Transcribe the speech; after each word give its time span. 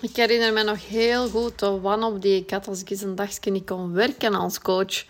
Ik 0.00 0.16
herinner 0.16 0.52
me 0.52 0.62
nog 0.62 0.88
heel 0.88 1.28
goed 1.28 1.58
de 1.58 1.66
one-up 1.66 2.22
die 2.22 2.40
ik 2.40 2.50
had 2.50 2.68
als 2.68 2.80
ik 2.80 2.90
eens 2.90 3.02
een 3.02 3.14
dagje 3.14 3.50
niet 3.50 3.66
kon 3.66 3.92
werken 3.92 4.34
als 4.34 4.60
coach. 4.60 5.04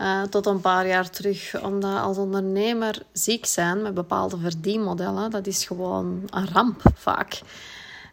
Uh, 0.00 0.22
tot 0.22 0.46
een 0.46 0.60
paar 0.60 0.86
jaar 0.86 1.10
terug. 1.10 1.62
Omdat 1.62 2.00
als 2.00 2.16
ondernemer 2.16 3.02
ziek 3.12 3.46
zijn 3.46 3.82
met 3.82 3.94
bepaalde 3.94 4.38
verdienmodellen, 4.38 5.30
dat 5.30 5.46
is 5.46 5.64
gewoon 5.64 6.22
een 6.30 6.48
ramp 6.52 6.82
vaak. 6.94 7.40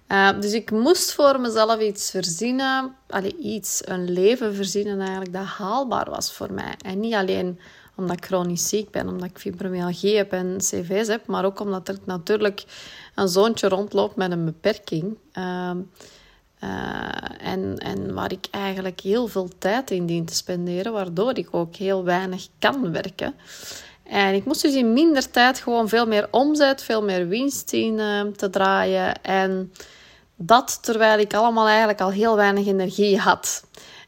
Uh, 0.08 0.40
dus 0.40 0.54
ik 0.54 0.72
moest 0.72 1.14
voor 1.14 1.40
mezelf 1.40 1.80
iets 1.80 2.10
verzinnen, 2.10 2.96
allee, 3.10 3.38
iets, 3.38 3.82
een 3.86 4.12
leven 4.12 4.56
verzinnen 4.56 5.00
eigenlijk 5.00 5.34
dat 5.34 5.46
haalbaar 5.46 6.10
was 6.10 6.34
voor 6.34 6.54
mij. 6.54 6.74
En 6.86 7.00
niet 7.00 7.14
alleen 7.14 7.60
omdat 7.98 8.18
ik 8.18 8.26
chronisch 8.26 8.70
ziek 8.70 8.92
ben, 8.92 9.08
omdat 9.08 9.30
ik 9.30 9.38
fibromyalgie 9.38 10.16
heb 10.16 10.32
en 10.32 10.58
cv's 10.58 11.08
heb, 11.08 11.26
maar 11.26 11.46
ook 11.46 11.60
omdat 11.60 11.88
er 11.88 11.98
natuurlijk 12.04 12.64
een 13.16 13.28
zoontje 13.28 13.68
rondloopt 13.68 14.16
met 14.16 14.32
een 14.32 14.46
beperking. 14.46 15.18
Uh, 15.38 15.72
uh, 16.64 17.10
en, 17.40 17.78
en 17.78 18.14
waar 18.14 18.32
ik 18.32 18.48
eigenlijk 18.52 19.00
heel 19.00 19.28
veel 19.28 19.50
tijd 19.58 19.92
in 19.92 20.06
dien 20.06 20.26
te 20.26 20.36
spenderen, 20.36 20.94
waardoor 20.94 21.38
ik 21.38 21.48
ook 21.52 21.76
heel 21.76 22.04
weinig 22.04 22.48
kan 22.60 22.92
werken. 22.92 23.34
En 24.04 24.34
ik 24.34 24.46
moest 24.46 24.62
dus 24.62 24.74
in 24.74 24.94
minder 24.94 25.32
tijd 25.32 25.60
gewoon 25.60 25.90
veel 25.90 26.08
meer 26.08 26.28
omzet, 26.32 26.84
veel 26.84 27.04
meer 27.04 27.28
winst 27.28 27.74
in 27.74 27.94
uh, 27.94 28.22
te 28.22 28.50
draaien. 28.50 29.22
En 29.24 29.72
dat 30.36 30.80
terwijl 30.82 31.20
ik 31.20 31.34
allemaal 31.34 31.68
eigenlijk 31.68 32.02
al 32.02 32.12
heel 32.12 32.36
weinig 32.36 32.68
energie 32.68 33.20
had. 33.20 33.64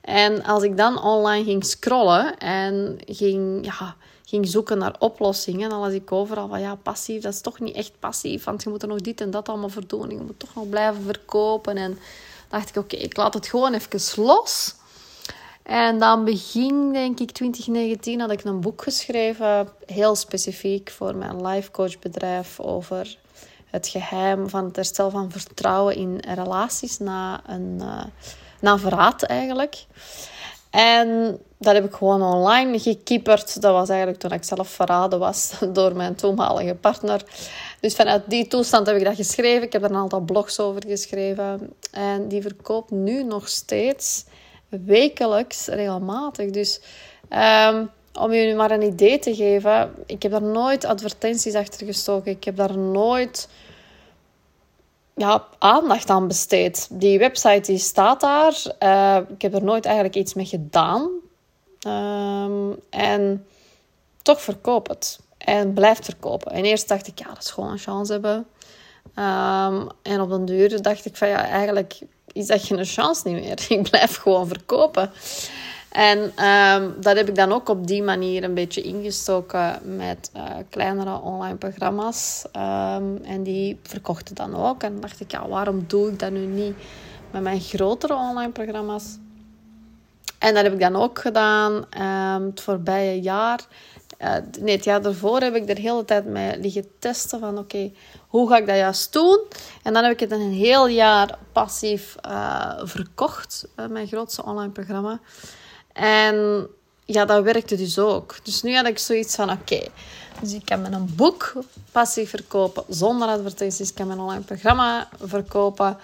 En 0.10 0.44
als 0.44 0.64
ik 0.64 0.78
dan 0.78 1.02
online 1.04 1.44
ging 1.44 1.66
scrollen 1.66 2.38
en 2.38 2.98
ging, 3.06 3.66
ja, 3.66 3.96
ging 4.26 4.48
zoeken 4.48 4.78
naar 4.78 4.96
oplossingen, 5.00 5.70
dan 5.70 5.80
las 5.80 5.94
ik 5.94 6.12
overal 6.12 6.48
van 6.48 6.62
ja, 6.62 6.76
passief, 6.76 7.22
dat 7.22 7.34
is 7.34 7.42
toch 7.42 7.60
niet 7.60 7.76
echt 7.76 7.92
passief, 8.00 8.44
want 8.44 8.64
je 8.64 8.70
moet 8.70 8.82
er 8.82 8.88
nog 8.88 9.02
dit 9.02 9.22
en 9.22 9.32
dat 9.32 9.50
allemaal 9.50 9.70
voor 9.70 9.88
doen. 9.88 10.10
Je 10.10 10.22
moet 10.22 10.40
toch 10.40 10.56
nog 10.56 10.70
blijven 10.70 11.04
verkopen. 11.04 11.78
En 11.78 12.00
dacht 12.48 12.70
ik, 12.70 12.76
oké, 12.76 12.96
ik 12.96 13.18
laat 13.18 13.34
het 13.34 13.48
gewoon 13.48 13.74
even 13.74 14.24
los. 14.24 14.76
En 15.64 16.00
dan 16.00 16.26
begin, 16.26 16.94
denk 16.94 17.20
ik, 17.20 17.32
2019 17.32 18.20
had 18.20 18.32
ik 18.32 18.44
een 18.44 18.62
boek 18.62 18.82
geschreven, 18.82 19.70
heel 19.86 20.16
specifiek 20.16 20.90
voor 20.90 21.16
mijn 21.16 21.48
life 21.48 21.72
coach 21.72 22.00
bedrijf, 22.00 22.60
over 22.60 23.18
het 23.66 23.88
geheim 23.88 24.50
van 24.50 24.66
het 24.66 24.76
herstel 24.76 25.10
van 25.10 25.32
vertrouwen 25.32 25.96
in 25.96 26.20
relaties 26.36 26.98
na 26.98 27.42
een, 27.50 27.78
uh, 27.82 28.04
na 28.62 28.78
verraad 28.78 29.24
eigenlijk. 29.24 29.86
En 30.70 31.40
dat 31.58 31.74
heb 31.74 31.86
ik 31.86 31.94
gewoon 31.94 32.22
online 32.22 32.80
gekieperd. 32.80 33.62
Dat 33.62 33.72
was 33.72 33.90
eigenlijk 33.90 34.20
toen 34.20 34.32
ik 34.32 34.44
zelf 34.44 34.70
verraden 34.70 35.20
was 35.20 35.54
door 35.74 35.96
mijn 35.96 36.16
toenmalige 36.16 36.76
partner. 36.76 37.24
Dus 37.80 37.96
vanuit 37.96 38.24
die 38.28 38.48
toestand 38.48 38.88
heb 38.88 38.96
ik 38.96 39.04
dat 39.04 39.16
geschreven. 39.16 39.64
Ik 39.64 39.74
heb 39.74 39.84
er 39.84 39.90
een 39.90 39.96
aantal 39.96 40.20
blogs 40.20 40.60
over 40.60 40.82
geschreven. 40.88 41.74
En 41.92 42.28
die 42.28 42.42
verkoopt 42.42 42.92
nu 42.92 43.24
nog 43.24 43.48
steeds 43.48 44.26
wekelijks 44.70 45.68
regelmatig. 45.68 46.50
Dus 46.50 46.82
um, 47.70 47.90
om 48.14 48.34
je 48.34 48.56
maar 48.56 48.72
een 48.72 48.82
idee 48.82 49.20
te 49.20 49.36
geven, 49.36 49.94
ik 50.06 50.24
heb 50.24 50.32
daar 50.32 50.42
nooit 50.42 50.86
advertenties 50.86 51.54
achter 51.54 51.86
gestoken. 51.86 52.32
Ik 52.32 52.44
heb 52.44 52.56
daar 52.56 52.78
nooit 52.78 53.48
ja, 55.20 55.48
aandacht 55.58 56.10
aan 56.10 56.28
besteed. 56.28 56.88
Die 56.92 57.20
website 57.20 57.72
die 57.72 57.78
staat 57.78 58.22
daar. 58.22 58.62
Uh, 58.80 59.30
ik 59.30 59.42
heb 59.42 59.54
er 59.54 59.64
nooit 59.64 59.86
eigenlijk 59.86 60.16
iets 60.16 60.34
mee 60.34 60.46
gedaan. 60.46 61.10
Um, 61.88 62.80
en 62.90 63.46
toch 64.22 64.42
verkoop 64.42 64.88
het. 64.88 65.20
En 65.38 65.74
blijf 65.74 66.04
verkopen. 66.04 66.52
En 66.52 66.64
eerst 66.64 66.88
dacht 66.88 67.08
ik, 67.08 67.20
ja, 67.20 67.28
dat 67.28 67.44
is 67.44 67.52
gewoon 67.52 67.72
een 67.72 67.78
chance 67.78 68.12
hebben. 68.12 68.36
Um, 69.16 69.90
en 70.02 70.22
op 70.22 70.30
den 70.30 70.46
duur 70.46 70.82
dacht 70.82 71.06
ik 71.06 71.18
van, 71.18 71.28
ja, 71.28 71.46
eigenlijk 71.46 72.00
is 72.32 72.48
dat 72.48 72.64
geen 72.64 72.86
chance 72.86 73.28
niet 73.28 73.42
meer. 73.42 73.66
Ik 73.80 73.90
blijf 73.90 74.18
gewoon 74.18 74.48
verkopen. 74.48 75.12
En 75.90 76.20
um, 76.46 76.96
dat 77.02 77.16
heb 77.16 77.30
ik 77.30 77.36
dan 77.36 77.52
ook 77.52 77.70
op 77.70 77.88
die 77.88 78.04
manier 78.04 78.44
een 78.44 78.54
beetje 78.54 78.82
ingestoken 78.82 79.80
met 79.96 80.32
uh, 80.36 80.44
kleinere 80.70 81.22
online 81.22 81.56
programma's. 81.56 82.46
Um, 82.46 83.18
en 83.24 83.44
die 83.44 83.80
verkochten 83.84 84.36
dan 84.36 84.56
ook. 84.56 84.84
En 84.84 85.00
dacht 85.00 85.20
ik, 85.20 85.32
ja, 85.32 85.48
waarom 85.48 85.84
doe 85.88 86.10
ik 86.10 86.20
dat 86.20 86.32
nu 86.32 86.46
niet 86.46 86.76
met 87.32 87.42
mijn 87.42 87.62
grotere 87.62 88.14
online 88.14 88.52
programma's? 88.52 89.18
En 90.40 90.54
dat 90.54 90.64
heb 90.64 90.74
ik 90.74 90.80
dan 90.80 90.96
ook 90.96 91.20
gedaan 91.20 91.74
um, 91.74 92.46
het 92.46 92.62
voorbije 92.62 93.22
jaar. 93.22 93.66
Uh, 94.20 94.36
nee, 94.60 94.76
het 94.76 94.84
jaar 94.84 95.02
daarvoor 95.02 95.42
heb 95.42 95.56
ik 95.56 95.70
er 95.70 95.76
de 95.76 95.82
hele 95.82 96.06
tijd 96.06 96.26
mee 96.26 96.60
liggen 96.60 96.88
testen 97.00 97.40
van 97.40 97.58
oké, 97.58 97.92
hoe 98.28 98.50
ga 98.50 98.58
ik 98.58 98.68
dat 98.68 98.76
juist 98.76 99.14
doen? 99.14 99.40
En 99.84 99.94
dan 99.94 100.04
heb 100.04 100.14
ik 100.14 100.20
het 100.20 100.32
een 100.32 100.52
heel 100.52 100.88
jaar 100.88 101.38
passief 101.52 102.16
uh, 102.26 102.80
verkocht, 102.84 103.68
mijn 103.90 104.08
grootste 104.08 104.46
online 104.46 104.72
programma. 104.72 105.20
En 105.94 106.68
ja, 107.06 107.26
dat 107.26 107.44
werkte 107.44 107.76
dus 107.76 108.00
ook. 108.00 108.36
Dus 108.44 108.62
nu 108.62 108.76
had 108.76 108.88
ik 108.88 109.00
zoiets 109.00 109.36
van, 109.36 109.52
oké, 109.52 109.82
dus 110.42 110.54
ik 110.54 110.66
kan 110.66 110.82
mijn 110.82 111.10
boek 111.16 111.54
passief 111.92 112.30
verkopen 112.30 112.84
zonder 112.88 113.28
advertenties. 113.28 113.90
Ik 113.90 113.96
kan 113.96 114.08
mijn 114.08 114.20
online 114.20 114.44
programma 114.44 115.10
verkopen. 115.22 115.98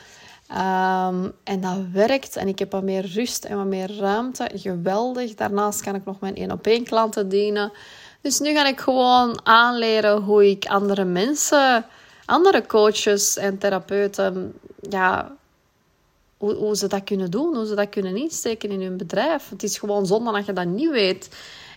Um, 0.51 1.33
en 1.43 1.61
dat 1.61 1.77
werkt. 1.91 2.35
En 2.35 2.47
ik 2.47 2.59
heb 2.59 2.71
wat 2.71 2.83
meer 2.83 3.05
rust 3.13 3.45
en 3.45 3.57
wat 3.57 3.65
meer 3.65 3.97
ruimte. 3.97 4.51
Geweldig. 4.53 5.33
Daarnaast 5.33 5.81
kan 5.81 5.95
ik 5.95 6.05
nog 6.05 6.19
mijn 6.19 6.35
één 6.35 6.51
op 6.51 6.67
één 6.67 6.83
klanten 6.83 7.29
dienen. 7.29 7.71
Dus 8.21 8.39
nu 8.39 8.53
ga 8.53 8.67
ik 8.67 8.79
gewoon 8.79 9.39
aanleren 9.43 10.21
hoe 10.21 10.49
ik 10.49 10.65
andere 10.65 11.03
mensen, 11.03 11.85
andere 12.25 12.65
coaches 12.65 13.37
en 13.37 13.57
therapeuten, 13.57 14.53
ja, 14.89 15.35
hoe, 16.37 16.53
hoe 16.53 16.75
ze 16.75 16.87
dat 16.87 17.03
kunnen 17.03 17.31
doen, 17.31 17.55
hoe 17.55 17.65
ze 17.65 17.75
dat 17.75 17.89
kunnen 17.89 18.15
insteken 18.15 18.69
in 18.71 18.81
hun 18.81 18.97
bedrijf. 18.97 19.49
Het 19.49 19.63
is 19.63 19.77
gewoon 19.77 20.05
zonde 20.05 20.31
dat 20.31 20.45
je 20.45 20.53
dat 20.53 20.65
niet 20.65 20.89
weet. 20.89 21.29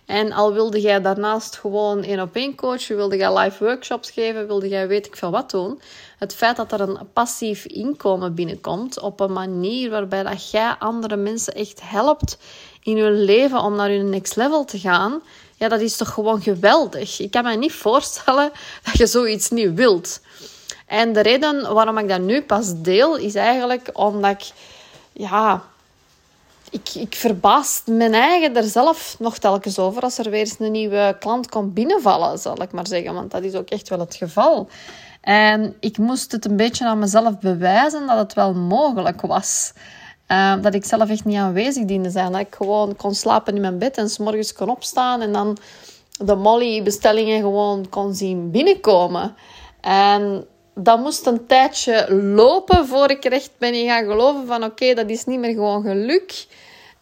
En 0.05 0.31
al 0.31 0.53
wilde 0.53 0.81
jij 0.81 1.01
daarnaast 1.01 1.55
gewoon 1.55 2.03
één 2.03 2.19
op 2.21 2.35
één 2.35 2.55
coachen, 2.55 2.95
wilde 2.95 3.17
jij 3.17 3.37
live 3.37 3.63
workshops 3.63 4.11
geven, 4.11 4.47
wilde 4.47 4.67
jij 4.67 4.87
weet 4.87 5.05
ik 5.05 5.15
veel 5.15 5.31
wat 5.31 5.51
doen. 5.51 5.81
Het 6.17 6.35
feit 6.35 6.55
dat 6.55 6.71
er 6.71 6.81
een 6.81 6.99
passief 7.13 7.65
inkomen 7.65 8.35
binnenkomt 8.35 8.99
op 8.99 9.19
een 9.19 9.33
manier 9.33 9.89
waarbij 9.89 10.23
dat 10.23 10.51
jij 10.51 10.75
andere 10.79 11.15
mensen 11.15 11.53
echt 11.53 11.81
helpt 11.83 12.37
in 12.83 12.97
hun 12.97 13.23
leven 13.23 13.61
om 13.61 13.75
naar 13.75 13.89
hun 13.89 14.09
next 14.09 14.35
level 14.35 14.65
te 14.65 14.79
gaan, 14.79 15.21
ja, 15.55 15.67
dat 15.67 15.81
is 15.81 15.97
toch 15.97 16.13
gewoon 16.13 16.41
geweldig. 16.41 17.19
Ik 17.19 17.31
kan 17.31 17.43
me 17.43 17.55
niet 17.55 17.73
voorstellen 17.73 18.51
dat 18.83 18.97
je 18.97 19.07
zoiets 19.07 19.49
niet 19.49 19.73
wilt. 19.73 20.21
En 20.89 21.13
de 21.13 21.21
reden 21.21 21.73
waarom 21.73 21.97
ik 21.97 22.07
dat 22.07 22.21
nu 22.21 22.41
pas 22.41 22.81
deel, 22.81 23.17
is 23.17 23.35
eigenlijk 23.35 23.89
omdat 23.93 24.31
ik, 24.31 24.51
ja, 25.11 25.63
ik, 26.69 26.89
ik 26.93 27.15
verbaas 27.15 27.81
mijn 27.85 28.13
eigen 28.13 28.55
er 28.55 28.63
zelf 28.63 29.15
nog 29.19 29.37
telkens 29.37 29.79
over 29.79 30.01
als 30.01 30.17
er 30.17 30.29
weer 30.29 30.39
eens 30.39 30.55
een 30.59 30.71
nieuwe 30.71 31.15
klant 31.19 31.49
komt 31.49 31.73
binnenvallen, 31.73 32.39
zal 32.39 32.61
ik 32.61 32.71
maar 32.71 32.87
zeggen. 32.87 33.13
Want 33.13 33.31
dat 33.31 33.43
is 33.43 33.53
ook 33.53 33.69
echt 33.69 33.89
wel 33.89 33.99
het 33.99 34.15
geval. 34.15 34.69
En 35.21 35.75
ik 35.79 35.97
moest 35.97 36.31
het 36.31 36.45
een 36.45 36.55
beetje 36.55 36.85
aan 36.85 36.99
mezelf 36.99 37.39
bewijzen 37.39 38.07
dat 38.07 38.17
het 38.17 38.33
wel 38.33 38.53
mogelijk 38.53 39.21
was. 39.21 39.73
Uh, 40.27 40.61
dat 40.61 40.73
ik 40.73 40.85
zelf 40.85 41.09
echt 41.09 41.25
niet 41.25 41.37
aanwezig 41.37 41.85
diende 41.85 42.09
zijn. 42.09 42.31
Dat 42.31 42.41
ik 42.41 42.55
gewoon 42.55 42.95
kon 42.95 43.15
slapen 43.15 43.55
in 43.55 43.61
mijn 43.61 43.77
bed 43.77 43.97
en 43.97 44.09
s 44.09 44.17
morgens 44.17 44.53
kon 44.53 44.69
opstaan 44.69 45.21
en 45.21 45.33
dan 45.33 45.57
de 46.17 46.35
Molly-bestellingen 46.35 47.39
gewoon 47.39 47.89
kon 47.89 48.13
zien 48.13 48.51
binnenkomen. 48.51 49.35
En 49.81 50.45
dat 50.83 50.99
moest 50.99 51.25
een 51.25 51.45
tijdje 51.45 52.13
lopen 52.13 52.87
voor 52.87 53.09
ik 53.09 53.25
recht 53.25 53.51
ben 53.57 53.85
gaan 53.85 54.05
geloven 54.05 54.47
van 54.47 54.63
oké, 54.63 54.93
dat 54.93 55.09
is 55.09 55.25
niet 55.25 55.39
meer 55.39 55.53
gewoon 55.53 55.83
geluk. 55.83 56.45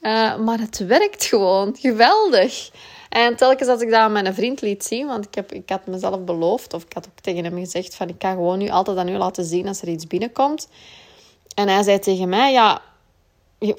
Uh, 0.02 0.38
maar 0.38 0.60
het 0.60 0.78
werkt 0.78 1.26
gewoon. 1.26 1.76
Geweldig. 1.80 2.72
En 3.10 3.36
telkens 3.36 3.70
als 3.70 3.82
ik 3.82 3.90
dat 3.90 4.00
aan 4.00 4.12
mijn 4.12 4.34
vriend 4.34 4.62
liet 4.62 4.84
zien, 4.84 5.08
want 5.08 5.26
ik, 5.26 5.36
heb, 5.36 5.52
ik 5.52 5.70
had 5.70 5.88
mezelf 5.88 6.24
beloofd, 6.24 6.74
of 6.74 6.84
ik 6.84 6.94
had 6.94 7.08
ook 7.08 7.20
tegen 7.20 7.44
hem 7.44 7.58
gezegd 7.58 7.96
van 7.96 8.10
ik 8.10 8.20
kan 8.20 8.32
gewoon 8.32 8.58
nu 8.58 8.70
altijd 8.70 8.98
aan 8.98 9.10
u 9.10 9.18
laten 9.18 9.46
zien 9.46 9.68
als 9.68 9.82
er 9.82 9.88
iets 9.88 10.08
binnenkomt. 10.08 10.68
En 11.56 11.68
hij 11.68 11.84
zei 11.84 12.00
tegen 12.00 12.30
mij, 12.30 12.52
ja, 12.52 12.82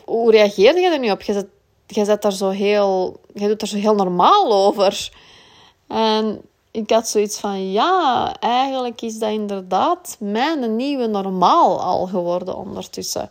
hoe 0.05 0.31
reageer 0.31 0.79
je 0.79 0.91
er 0.91 0.99
nu 0.99 1.11
op? 1.11 1.23
Je 1.23 1.33
zet, 1.33 1.47
je 1.87 2.05
zet 2.05 2.23
daar 2.23 2.33
zo 2.33 2.49
heel, 2.49 3.21
je 3.35 3.49
doet 3.49 3.63
er 3.63 3.69
zo 3.69 3.77
heel 3.77 3.95
normaal 3.95 4.53
over. 4.53 5.11
En 5.89 6.41
ik 6.79 6.91
had 6.91 7.09
zoiets 7.09 7.39
van, 7.39 7.71
ja, 7.73 8.35
eigenlijk 8.41 9.03
is 9.03 9.19
dat 9.19 9.31
inderdaad 9.31 10.17
mijn 10.19 10.77
nieuwe 10.77 11.07
normaal 11.07 11.83
al 11.83 12.07
geworden 12.07 12.57
ondertussen. 12.57 13.31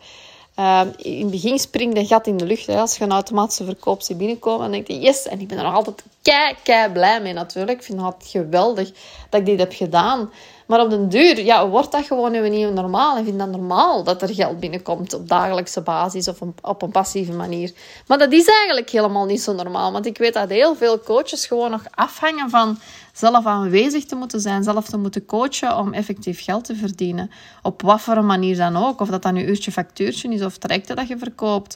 Uh, 0.60 0.82
in 0.98 1.22
het 1.22 1.32
begin 1.32 1.60
springt 1.60 1.96
de 1.96 2.06
gat 2.06 2.28
in 2.28 2.38
de 2.38 2.46
lucht. 2.46 2.66
Hè. 2.66 2.80
Als 2.80 2.98
je 2.98 3.04
een 3.04 3.12
automatische 3.12 3.66
verkoop 3.66 4.02
ziet 4.02 4.18
binnenkomen, 4.18 4.60
dan 4.60 4.72
denk 4.72 4.88
je 4.88 5.00
yes. 5.00 5.28
En 5.28 5.40
ik 5.40 5.48
ben 5.48 5.58
er 5.58 5.64
nog 5.64 5.74
altijd 5.74 6.04
kei, 6.22 6.56
kei 6.64 6.92
blij 6.92 7.22
mee 7.22 7.34
natuurlijk. 7.34 7.78
Ik 7.78 7.84
vind 7.84 8.02
het 8.02 8.28
geweldig 8.28 8.92
dat 9.30 9.40
ik 9.40 9.46
dit 9.46 9.60
heb 9.60 9.74
gedaan. 9.74 10.30
Maar 10.68 10.82
op 10.82 10.90
den 10.90 11.10
duur 11.10 11.44
ja, 11.44 11.68
wordt 11.68 11.92
dat 11.92 12.06
gewoon 12.06 12.32
nu 12.32 12.50
niet 12.50 12.74
normaal. 12.74 13.18
En 13.18 13.26
vind 13.26 13.40
dat 13.40 13.50
normaal 13.50 14.04
dat 14.04 14.22
er 14.22 14.34
geld 14.34 14.60
binnenkomt 14.60 15.14
op 15.14 15.28
dagelijkse 15.28 15.82
basis 15.82 16.28
of 16.28 16.42
op 16.62 16.82
een 16.82 16.92
passieve 16.92 17.32
manier. 17.32 17.72
Maar 18.08 18.18
dat 18.18 18.32
is 18.32 18.48
eigenlijk 18.48 18.90
helemaal 18.90 19.26
niet 19.26 19.42
zo 19.42 19.54
normaal. 19.54 19.92
Want 19.92 20.06
ik 20.06 20.18
weet 20.18 20.34
dat 20.34 20.50
heel 20.50 20.76
veel 20.76 21.00
coaches 21.00 21.46
gewoon 21.46 21.72
nog 21.72 21.84
afhangen 21.92 22.50
van 22.50 22.80
zelf 23.14 23.46
aanwezig 23.46 24.06
te 24.06 24.16
moeten 24.16 24.42
zijn, 24.42 24.64
zelf 24.64 24.86
te 24.86 24.98
moeten 24.98 25.26
coachen 25.26 25.78
om 25.78 25.94
effectief 25.94 26.44
geld 26.44 26.66
te 26.66 26.76
verdienen. 26.76 27.32
Op 27.62 27.82
wat 27.82 28.02
voor 28.02 28.18
een 28.18 28.26
manier 28.26 28.58
dan 28.58 28.76
ook. 28.76 29.02
Of 29.02 29.10
dat 29.10 29.22
dan 29.22 29.36
een 29.36 29.50
uurtje 29.50 29.72
factuurtje 29.72 30.30
is 30.30 30.44
of 30.44 30.58
trajecten 30.58 30.96
dat 30.96 31.08
je 31.08 31.18
verkoopt. 31.18 31.76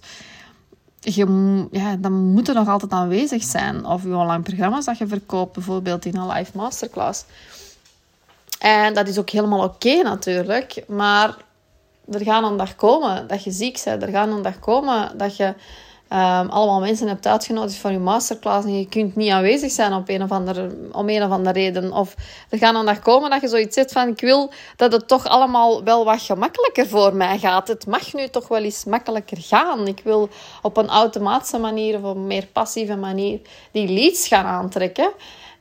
Je, 0.99 1.67
ja, 1.71 1.95
dan 1.95 2.13
moet 2.13 2.47
er 2.47 2.55
nog 2.55 2.67
altijd 2.67 2.91
aanwezig 2.91 3.43
zijn. 3.43 3.85
Of 3.85 4.03
je 4.03 4.15
online 4.15 4.43
programma's 4.43 4.85
dat 4.85 4.97
je 4.97 5.07
verkoopt, 5.07 5.53
bijvoorbeeld 5.53 6.05
in 6.05 6.15
een 6.15 6.27
live 6.27 6.51
masterclass. 6.55 7.25
En 8.61 8.93
dat 8.93 9.07
is 9.07 9.19
ook 9.19 9.29
helemaal 9.29 9.63
oké 9.63 10.01
natuurlijk. 10.01 10.83
Maar 10.87 11.37
er 12.11 12.23
gaat 12.23 12.43
een 12.43 12.57
dag 12.57 12.75
komen 12.75 13.27
dat 13.27 13.43
je 13.43 13.51
ziek 13.51 13.81
bent. 13.83 14.01
Er 14.01 14.09
gaat 14.09 14.27
een 14.27 14.41
dag 14.41 14.59
komen 14.59 15.17
dat 15.17 15.37
je 15.37 15.45
um, 15.45 16.49
allemaal 16.49 16.79
mensen 16.79 17.07
hebt 17.07 17.27
uitgenodigd 17.27 17.77
voor 17.77 17.91
je 17.91 17.99
masterclass 17.99 18.65
en 18.65 18.79
je 18.79 18.87
kunt 18.87 19.15
niet 19.15 19.31
aanwezig 19.31 19.71
zijn 19.71 19.93
op 19.93 20.09
een 20.09 20.23
of 20.23 20.31
andere, 20.31 20.77
om 20.91 21.09
een 21.09 21.23
of 21.23 21.31
andere 21.31 21.59
reden. 21.59 21.93
Of 21.93 22.15
er 22.49 22.57
gaat 22.57 22.75
een 22.75 22.85
dag 22.85 22.99
komen 22.99 23.29
dat 23.29 23.41
je 23.41 23.47
zoiets 23.47 23.75
zegt 23.75 23.91
van 23.91 24.07
ik 24.07 24.21
wil 24.21 24.51
dat 24.75 24.91
het 24.91 25.07
toch 25.07 25.27
allemaal 25.27 25.83
wel 25.83 26.05
wat 26.05 26.21
gemakkelijker 26.21 26.87
voor 26.87 27.15
mij 27.15 27.39
gaat. 27.39 27.67
Het 27.67 27.87
mag 27.87 28.13
nu 28.13 28.27
toch 28.27 28.47
wel 28.47 28.63
eens 28.63 28.85
makkelijker 28.85 29.37
gaan. 29.37 29.87
Ik 29.87 30.01
wil 30.03 30.29
op 30.61 30.77
een 30.77 30.89
automatische 30.89 31.59
manier 31.59 31.97
of 31.97 32.03
op 32.03 32.15
een 32.15 32.27
meer 32.27 32.47
passieve 32.51 32.95
manier 32.95 33.39
die 33.71 33.87
leads 33.87 34.27
gaan 34.27 34.45
aantrekken. 34.45 35.11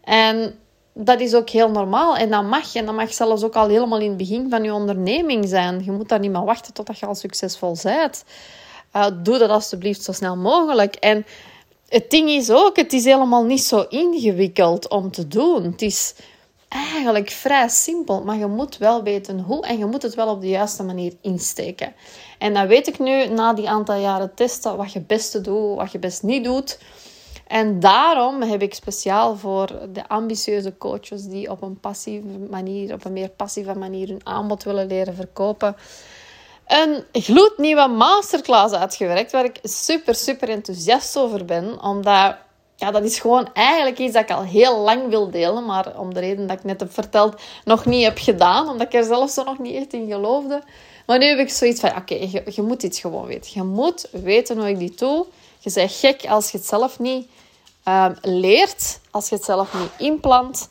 En 0.05 0.58
dat 0.92 1.20
is 1.20 1.34
ook 1.34 1.50
heel 1.50 1.70
normaal 1.70 2.16
en 2.16 2.31
dat 2.31 2.44
mag. 2.44 2.75
En 2.75 2.87
dat 2.87 2.94
mag 2.94 3.12
zelfs 3.12 3.42
ook 3.42 3.56
al 3.56 3.69
helemaal 3.69 4.00
in 4.00 4.08
het 4.08 4.16
begin 4.16 4.50
van 4.50 4.64
je 4.64 4.75
onderneming 4.75 5.48
zijn. 5.48 5.84
Je 5.84 5.90
moet 5.90 6.08
daar 6.08 6.19
niet 6.19 6.31
meer 6.31 6.44
wachten 6.44 6.72
totdat 6.72 6.98
je 6.98 7.06
al 7.06 7.14
succesvol 7.14 7.76
bent. 7.82 8.25
Uh, 8.96 9.06
doe 9.22 9.38
dat 9.38 9.50
alsjeblieft 9.50 10.02
zo 10.02 10.12
snel 10.12 10.37
mogelijk. 10.37 10.94
En 10.94 11.26
het 11.88 12.10
ding 12.10 12.31
is 12.31 12.50
ook, 12.50 12.76
het 12.76 12.92
is 12.92 13.04
helemaal 13.04 13.44
niet 13.44 13.62
zo 13.62 13.87
ingewikkeld 13.88 14.88
om 14.88 15.10
te 15.10 15.28
doen. 15.28 15.62
Het 15.62 15.82
is 15.82 16.14
eigenlijk 16.69 17.31
vrij 17.31 17.69
simpel, 17.69 18.22
maar 18.25 18.37
je 18.37 18.46
moet 18.46 18.78
wel 18.78 19.02
weten 19.02 19.40
hoe 19.40 19.66
en 19.66 19.78
je 19.78 19.87
moet 19.87 20.02
het 20.02 20.14
wel 20.14 20.28
op 20.28 20.40
de 20.40 20.48
juiste 20.48 20.82
manier 20.82 21.12
insteken. 21.20 21.94
En 22.38 22.54
dan 22.54 22.66
weet 22.66 22.87
ik 22.87 22.98
nu 22.98 23.26
na 23.26 23.52
die 23.52 23.69
aantal 23.69 23.96
jaren 23.96 24.34
testen 24.34 24.76
wat 24.76 24.92
je 24.92 25.00
best 25.00 25.44
doet, 25.44 25.76
wat 25.76 25.92
je 25.92 25.98
best 25.98 26.22
niet 26.22 26.44
doet. 26.44 26.78
En 27.50 27.81
daarom 27.81 28.43
heb 28.43 28.62
ik 28.62 28.75
speciaal 28.75 29.37
voor 29.37 29.67
de 29.93 30.08
ambitieuze 30.08 30.76
coaches 30.79 31.25
die 31.25 31.50
op 31.50 31.62
een 31.62 31.81
passieve 31.81 32.38
manier, 32.50 32.93
op 32.93 33.05
een 33.05 33.12
meer 33.12 33.29
passieve 33.29 33.75
manier 33.75 34.08
hun 34.08 34.26
aanbod 34.26 34.62
willen 34.62 34.87
leren 34.87 35.14
verkopen, 35.14 35.76
een 36.67 37.05
gloednieuwe 37.12 37.87
masterclass 37.88 38.75
uitgewerkt, 38.75 39.32
waar 39.32 39.44
ik 39.44 39.58
super, 39.62 40.14
super 40.14 40.49
enthousiast 40.49 41.19
over 41.19 41.44
ben. 41.44 41.82
Omdat, 41.82 42.37
ja, 42.76 42.91
dat 42.91 43.05
is 43.05 43.19
gewoon 43.19 43.52
eigenlijk 43.52 43.99
iets 43.99 44.12
dat 44.12 44.23
ik 44.23 44.31
al 44.31 44.43
heel 44.43 44.79
lang 44.79 45.08
wil 45.08 45.31
delen, 45.31 45.64
maar 45.64 45.99
om 45.99 46.14
de 46.14 46.20
reden 46.20 46.47
dat 46.47 46.58
ik 46.58 46.64
net 46.64 46.81
heb 46.81 46.93
verteld, 46.93 47.41
nog 47.64 47.87
niet 47.87 48.05
heb 48.05 48.19
gedaan, 48.19 48.69
omdat 48.69 48.87
ik 48.87 48.94
er 48.94 49.05
zelf 49.05 49.31
zo 49.31 49.44
nog 49.44 49.58
niet 49.58 49.75
echt 49.75 49.93
in 49.93 50.11
geloofde. 50.11 50.62
Maar 51.06 51.19
nu 51.19 51.25
heb 51.25 51.38
ik 51.38 51.50
zoiets 51.50 51.81
van, 51.81 51.97
oké, 51.97 52.14
je, 52.14 52.43
je, 52.47 52.62
moet 52.62 52.82
iets 52.82 53.00
gewoon 53.00 53.26
weten. 53.26 53.50
Je 53.55 53.62
moet 53.62 54.08
weten 54.12 54.58
hoe 54.58 54.69
ik 54.69 54.79
dit 54.79 54.99
doe. 54.99 55.26
Je 55.61 55.73
bent 55.75 55.93
gek 55.93 56.27
als 56.29 56.51
je 56.51 56.57
het 56.57 56.67
zelf 56.67 56.99
niet 56.99 57.31
um, 57.85 58.17
leert, 58.23 59.01
als 59.11 59.29
je 59.29 59.35
het 59.35 59.45
zelf 59.45 59.75
niet 59.75 59.91
inplant. 59.99 60.69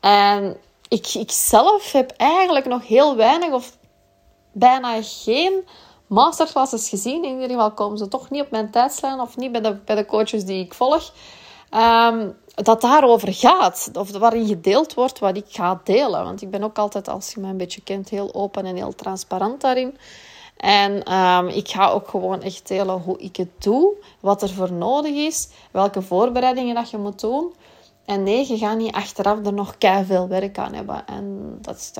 En 0.00 0.56
ik, 0.88 1.14
ik 1.14 1.30
zelf 1.30 1.92
heb 1.92 2.10
eigenlijk 2.16 2.66
nog 2.66 2.86
heel 2.86 3.16
weinig 3.16 3.52
of 3.52 3.76
bijna 4.52 5.02
geen 5.02 5.68
masterclasses 6.06 6.88
gezien. 6.88 7.24
In 7.24 7.32
ieder 7.32 7.50
geval 7.50 7.72
komen 7.72 7.98
ze 7.98 8.08
toch 8.08 8.30
niet 8.30 8.42
op 8.42 8.50
mijn 8.50 8.70
tijdslijn 8.70 9.20
of 9.20 9.36
niet 9.36 9.52
bij 9.52 9.60
de, 9.60 9.74
bij 9.74 9.96
de 9.96 10.06
coaches 10.06 10.44
die 10.44 10.64
ik 10.64 10.74
volg. 10.74 11.12
Um, 11.74 12.36
dat 12.54 12.80
daarover 12.80 13.34
gaat. 13.34 13.90
Of 13.92 14.10
waarin 14.10 14.46
gedeeld 14.46 14.94
wordt 14.94 15.18
wat 15.18 15.36
ik 15.36 15.46
ga 15.48 15.80
delen. 15.84 16.24
Want 16.24 16.42
ik 16.42 16.50
ben 16.50 16.62
ook 16.62 16.78
altijd, 16.78 17.08
als 17.08 17.32
je 17.32 17.40
mij 17.40 17.50
een 17.50 17.56
beetje 17.56 17.82
kent, 17.82 18.08
heel 18.08 18.34
open 18.34 18.66
en 18.66 18.76
heel 18.76 18.94
transparant 18.94 19.60
daarin. 19.60 19.98
En 20.60 21.14
um, 21.14 21.48
ik 21.48 21.68
ga 21.68 21.88
ook 21.88 22.08
gewoon 22.08 22.42
echt 22.42 22.68
delen 22.68 23.00
hoe 23.00 23.18
ik 23.18 23.36
het 23.36 23.50
doe, 23.58 23.92
wat 24.20 24.42
er 24.42 24.48
voor 24.48 24.72
nodig 24.72 25.14
is, 25.14 25.48
welke 25.70 26.02
voorbereidingen 26.02 26.74
dat 26.74 26.90
je 26.90 26.98
moet 26.98 27.20
doen. 27.20 27.52
En 28.04 28.22
nee, 28.22 28.48
je 28.48 28.58
gaat 28.58 28.76
niet 28.76 28.94
achteraf 28.94 29.46
er 29.46 29.52
nog 29.52 29.78
keihard 29.78 30.06
veel 30.06 30.28
werk 30.28 30.58
aan 30.58 30.74
hebben. 30.74 31.06
En 31.06 31.58
dat 31.60 31.76
is, 31.76 31.92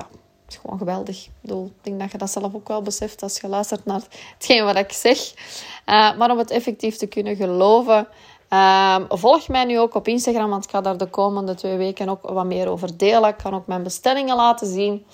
gewoon 0.59 0.77
geweldig. 0.77 1.25
Ik, 1.25 1.31
bedoel, 1.41 1.65
ik 1.65 1.83
denk 1.83 1.99
dat 1.99 2.11
je 2.11 2.17
dat 2.17 2.31
zelf 2.31 2.53
ook 2.53 2.67
wel 2.67 2.81
beseft 2.81 3.23
als 3.23 3.39
je 3.39 3.47
luistert 3.47 3.85
naar 3.85 4.01
hetgeen 4.33 4.63
wat 4.63 4.75
ik 4.75 4.91
zeg. 4.91 5.33
Uh, 5.85 6.17
maar 6.17 6.31
om 6.31 6.37
het 6.37 6.51
effectief 6.51 6.97
te 6.97 7.07
kunnen 7.07 7.35
geloven, 7.35 8.07
uh, 8.49 8.97
volg 9.09 9.47
mij 9.47 9.65
nu 9.65 9.79
ook 9.79 9.95
op 9.95 10.07
Instagram, 10.07 10.49
want 10.49 10.63
ik 10.63 10.69
ga 10.69 10.81
daar 10.81 10.97
de 10.97 11.09
komende 11.09 11.55
twee 11.55 11.77
weken 11.77 12.09
ook 12.09 12.29
wat 12.29 12.45
meer 12.45 12.69
over 12.69 12.97
delen. 12.97 13.29
Ik 13.29 13.37
kan 13.37 13.53
ook 13.53 13.67
mijn 13.67 13.83
bestellingen 13.83 14.35
laten 14.35 14.67
zien. 14.67 15.05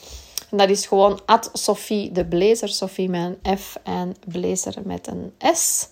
Dat 0.51 0.69
is 0.69 0.85
gewoon 0.85 1.19
at 1.25 1.49
Sophie 1.53 2.11
de 2.11 2.25
Blazer. 2.25 2.69
Sophie 2.69 3.09
met 3.09 3.37
een 3.41 3.57
F 3.57 3.77
en 3.83 4.15
Blazer 4.27 4.73
met 4.83 5.07
een 5.07 5.33
S. 5.55 5.87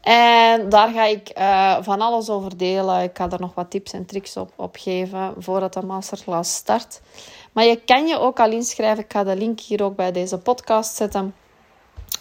En 0.00 0.68
daar 0.68 0.88
ga 0.88 1.04
ik 1.04 1.38
uh, 1.38 1.76
van 1.80 2.00
alles 2.00 2.28
over 2.28 2.56
delen. 2.56 3.02
Ik 3.02 3.16
ga 3.16 3.30
er 3.30 3.40
nog 3.40 3.54
wat 3.54 3.70
tips 3.70 3.92
en 3.92 4.06
tricks 4.06 4.36
op, 4.36 4.52
op 4.56 4.76
geven 4.80 5.34
voordat 5.38 5.72
de 5.72 5.82
masterclass 5.82 6.54
start. 6.54 7.00
Maar 7.52 7.64
je 7.64 7.80
kan 7.84 8.06
je 8.06 8.18
ook 8.18 8.40
al 8.40 8.50
inschrijven. 8.50 9.04
Ik 9.04 9.12
ga 9.12 9.24
de 9.24 9.36
link 9.36 9.60
hier 9.60 9.82
ook 9.82 9.96
bij 9.96 10.12
deze 10.12 10.38
podcast 10.38 10.96
zetten. 10.96 11.34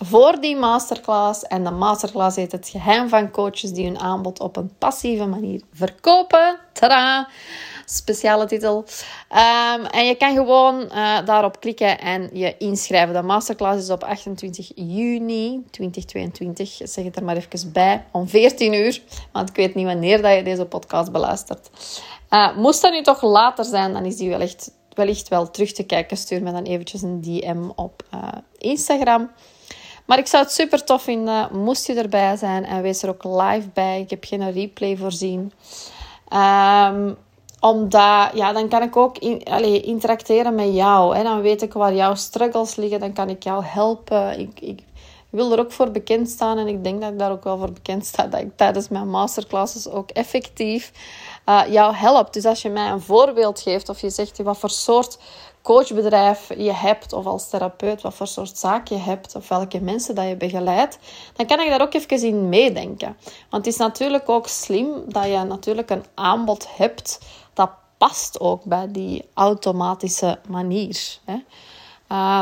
Voor 0.01 0.41
die 0.41 0.55
masterclass. 0.55 1.43
En 1.43 1.63
de 1.63 1.71
masterclass 1.71 2.35
heet 2.35 2.51
het 2.51 2.69
geheim 2.69 3.09
van 3.09 3.31
coaches 3.31 3.71
die 3.71 3.85
hun 3.85 3.99
aanbod 3.99 4.39
op 4.39 4.57
een 4.57 4.71
passieve 4.77 5.25
manier 5.25 5.61
verkopen. 5.73 6.59
Tada! 6.73 7.27
Speciale 7.85 8.45
titel. 8.45 8.77
Um, 8.77 9.85
en 9.85 10.05
je 10.05 10.15
kan 10.17 10.33
gewoon 10.33 10.81
uh, 10.81 11.25
daarop 11.25 11.59
klikken 11.59 11.99
en 11.99 12.29
je 12.33 12.57
inschrijven. 12.57 13.13
De 13.13 13.21
masterclass 13.21 13.83
is 13.83 13.89
op 13.89 14.03
28 14.03 14.71
juni 14.75 15.63
2022. 15.71 16.79
Zeg 16.83 17.05
het 17.05 17.15
er 17.15 17.23
maar 17.23 17.37
even 17.37 17.71
bij. 17.71 18.05
Om 18.11 18.27
14 18.27 18.73
uur. 18.73 19.01
Want 19.31 19.49
ik 19.49 19.55
weet 19.55 19.75
niet 19.75 19.85
wanneer 19.85 20.21
dat 20.21 20.35
je 20.35 20.43
deze 20.43 20.65
podcast 20.65 21.11
beluistert. 21.11 21.69
Uh, 22.29 22.57
moest 22.57 22.81
dat 22.81 22.91
nu 22.91 23.01
toch 23.01 23.21
later 23.21 23.65
zijn, 23.65 23.93
dan 23.93 24.05
is 24.05 24.15
die 24.15 24.29
wel 24.29 24.39
echt 24.39 24.71
wellicht 24.93 25.27
wel 25.27 25.51
terug 25.51 25.71
te 25.71 25.83
kijken, 25.83 26.17
stuur 26.17 26.43
me 26.43 26.51
dan 26.51 26.63
eventjes 26.63 27.01
een 27.01 27.21
DM 27.21 27.69
op 27.75 28.03
uh, 28.13 28.27
Instagram. 28.57 29.29
Maar 30.09 30.17
ik 30.17 30.27
zou 30.27 30.43
het 30.43 30.53
super 30.53 30.83
tof 30.83 31.01
vinden, 31.01 31.49
moest 31.51 31.87
je 31.87 31.93
erbij 31.93 32.35
zijn 32.35 32.65
en 32.65 32.81
wees 32.81 33.03
er 33.03 33.09
ook 33.09 33.23
live 33.23 33.69
bij. 33.73 34.01
Ik 34.01 34.09
heb 34.09 34.23
geen 34.23 34.51
replay 34.51 34.97
voorzien. 34.97 35.51
Um, 36.33 37.17
omdat, 37.59 38.29
ja, 38.33 38.53
dan 38.53 38.69
kan 38.69 38.81
ik 38.81 38.95
ook 38.95 39.17
interacteren 39.17 40.55
met 40.55 40.73
jou. 40.73 41.23
Dan 41.23 41.41
weet 41.41 41.61
ik 41.61 41.73
waar 41.73 41.93
jouw 41.93 42.15
struggles 42.15 42.75
liggen, 42.75 42.99
dan 42.99 43.13
kan 43.13 43.29
ik 43.29 43.43
jou 43.43 43.63
helpen. 43.65 44.39
Ik, 44.39 44.59
ik 44.59 44.79
wil 45.29 45.51
er 45.51 45.59
ook 45.59 45.71
voor 45.71 45.91
bekend 45.91 46.29
staan 46.29 46.57
en 46.57 46.67
ik 46.67 46.83
denk 46.83 47.01
dat 47.01 47.11
ik 47.11 47.19
daar 47.19 47.31
ook 47.31 47.43
wel 47.43 47.57
voor 47.57 47.71
bekend 47.71 48.05
sta. 48.05 48.27
Dat 48.27 48.39
ik 48.39 48.51
tijdens 48.55 48.89
mijn 48.89 49.09
masterclasses 49.09 49.89
ook 49.89 50.09
effectief 50.09 50.91
uh, 51.49 51.61
jou 51.69 51.95
helpt. 51.95 52.33
Dus 52.33 52.45
als 52.45 52.61
je 52.61 52.69
mij 52.69 52.89
een 52.89 53.01
voorbeeld 53.01 53.59
geeft 53.59 53.89
of 53.89 54.01
je 54.01 54.09
zegt 54.09 54.37
wat 54.37 54.57
voor 54.57 54.69
soort 54.69 55.17
coachbedrijf 55.61 56.49
je 56.57 56.73
hebt 56.73 57.13
of 57.13 57.25
als 57.25 57.49
therapeut 57.49 58.01
wat 58.01 58.13
voor 58.13 58.27
soort 58.27 58.57
zaak 58.57 58.87
je 58.87 58.97
hebt 58.97 59.35
of 59.35 59.47
welke 59.47 59.81
mensen 59.81 60.15
dat 60.15 60.27
je 60.27 60.35
begeleidt, 60.35 60.99
dan 61.35 61.45
kan 61.45 61.59
ik 61.59 61.69
daar 61.69 61.81
ook 61.81 61.93
even 61.93 62.27
in 62.27 62.49
meedenken. 62.49 63.17
Want 63.49 63.65
het 63.65 63.73
is 63.73 63.79
natuurlijk 63.79 64.29
ook 64.29 64.47
slim 64.47 65.03
dat 65.07 65.23
je 65.25 65.43
natuurlijk 65.43 65.89
een 65.89 66.05
aanbod 66.13 66.67
hebt 66.75 67.19
dat 67.53 67.69
past 67.97 68.39
ook 68.39 68.63
bij 68.63 68.91
die 68.91 69.29
automatische 69.33 70.39
manier. 70.47 71.19
Hè. 71.25 71.37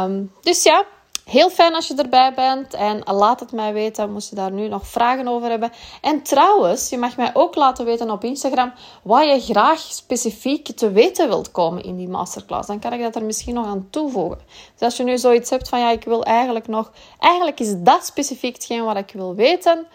Um, 0.04 0.32
dus 0.42 0.64
ja, 0.64 0.86
Heel 1.28 1.50
fijn 1.50 1.76
als 1.76 1.88
je 1.88 1.96
erbij 1.96 2.34
bent 2.34 2.74
en 2.74 3.02
laat 3.06 3.40
het 3.40 3.52
mij 3.52 3.74
weten. 3.74 4.12
Moest 4.12 4.30
je 4.30 4.36
daar 4.36 4.52
nu 4.52 4.68
nog 4.68 4.88
vragen 4.88 5.28
over 5.28 5.50
hebben. 5.50 5.72
En 6.02 6.22
trouwens, 6.22 6.90
je 6.90 6.98
mag 6.98 7.18
mij 7.18 7.32
ook 7.34 7.56
laten 7.56 7.86
weten 7.86 8.12
op 8.12 8.24
Instagram 8.24 8.74
wat 9.04 9.24
je 9.24 9.54
graag 9.54 9.80
specifiek 9.80 10.76
te 10.76 10.92
weten 10.92 11.28
wilt 11.28 11.52
komen 11.52 11.84
in 11.84 11.96
die 11.96 12.08
masterclass. 12.08 12.68
Dan 12.68 12.80
kan 12.80 12.94
ik 12.94 13.02
dat 13.02 13.16
er 13.16 13.24
misschien 13.24 13.54
nog 13.54 13.66
aan 13.66 13.88
toevoegen. 13.90 14.40
Dus 14.74 14.82
als 14.82 14.98
je 14.98 15.04
nu 15.04 15.18
zoiets 15.18 15.50
hebt 15.50 15.70
van 15.70 15.80
ja, 15.80 15.92
ik 15.92 16.04
wil 16.04 16.24
eigenlijk 16.24 16.68
nog. 16.68 16.92
Eigenlijk 17.20 17.60
is 17.60 17.74
dat 17.78 18.06
specifiek 18.06 18.54
hetgeen 18.56 18.84
wat 18.84 18.98
ik 18.98 19.12
wil 19.14 19.36
weten. 19.36 19.88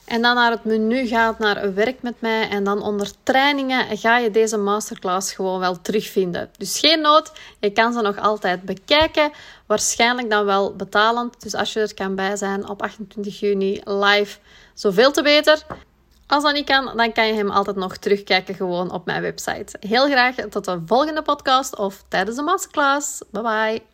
en 0.05 0.23
dan 0.23 0.35
naar 0.35 0.51
het 0.51 0.65
menu 0.65 1.07
gaat 1.07 1.39
naar 1.39 1.75
werk 1.75 2.03
met 2.03 2.21
mij 2.21 2.49
en 2.49 2.65
dan 2.65 2.83
onder 2.83 3.11
trainingen 3.23 3.99
ga 3.99 4.19
je 4.19 4.31
deze 4.31 4.57
masterclass 4.57 5.33
gewoon 5.33 5.59
wel 5.59 5.81
terugvinden. 5.81 6.51
Dus 6.59 6.79
geen 6.79 7.01
nood, 7.01 7.33
je 7.61 7.71
kan 7.71 7.93
ze 7.93 8.01
nog 8.01 8.19
altijd 8.19 8.63
bekijken. 8.63 9.31
Waarschijnlijk 9.67 10.31
dan 10.31 10.45
wel 10.45 10.77
betalend. 10.77 11.43
Dus 11.43 11.55
als 11.55 11.73
je 11.73 11.81
er 11.81 11.95
kan 11.95 12.15
bij 12.15 12.37
zijn 12.37 12.69
op 12.69 12.83
28 12.83 13.41
juni 13.41 13.81
live, 13.85 14.39
zoveel 14.75 15.13
te 15.13 15.23
beter. 15.23 15.67
Als 16.31 16.43
dat 16.43 16.53
niet 16.53 16.67
kan, 16.67 16.97
dan 16.97 17.13
kan 17.13 17.27
je 17.27 17.35
hem 17.35 17.51
altijd 17.51 17.77
nog 17.77 17.97
terugkijken 17.97 18.55
gewoon 18.55 18.93
op 18.93 19.07
mijn 19.07 19.23
website. 19.23 19.77
Heel 19.81 20.07
graag 20.07 20.35
tot 20.35 20.65
de 20.65 20.83
volgende 20.87 21.23
podcast 21.23 21.77
of 21.77 22.05
tijdens 22.09 22.37
de 22.37 22.43
masterclass. 22.43 23.23
Bye 23.31 23.43
bye. 23.43 23.90